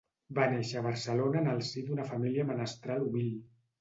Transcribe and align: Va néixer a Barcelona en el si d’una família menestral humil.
Va 0.37 0.45
néixer 0.53 0.77
a 0.79 0.83
Barcelona 0.85 1.39
en 1.43 1.49
el 1.53 1.61
si 1.67 1.85
d’una 1.91 2.07
família 2.13 2.47
menestral 2.53 3.09
humil. 3.11 3.29